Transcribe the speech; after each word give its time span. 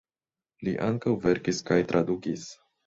Li 0.67 0.73
ankaŭ 0.87 1.13
verkis 1.27 1.63
kaj 1.71 1.81
tradukis. 1.95 2.53